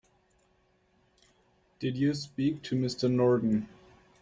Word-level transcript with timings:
Did 1.79 1.95
you 1.95 2.15
speak 2.15 2.63
to 2.63 2.75
Mr. 2.75 3.07
Norton? 3.07 3.69